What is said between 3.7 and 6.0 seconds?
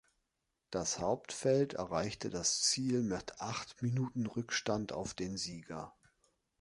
Minuten Rückstand auf den Sieger.